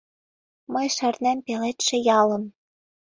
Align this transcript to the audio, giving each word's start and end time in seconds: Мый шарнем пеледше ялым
Мый 0.73 0.87
шарнем 0.95 1.37
пеледше 1.45 1.95
ялым 2.19 2.43